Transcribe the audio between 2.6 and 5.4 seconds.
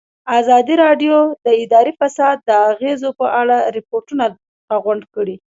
اغېزو په اړه ریپوټونه راغونډ کړي.